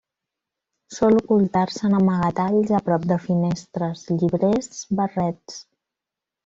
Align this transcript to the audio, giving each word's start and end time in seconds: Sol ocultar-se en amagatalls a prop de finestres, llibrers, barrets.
Sol 0.95 1.17
ocultar-se 1.19 1.85
en 1.89 1.97
amagatalls 1.99 2.73
a 2.79 2.81
prop 2.89 3.07
de 3.15 3.21
finestres, 3.29 4.09
llibrers, 4.19 4.85
barrets. 5.03 5.63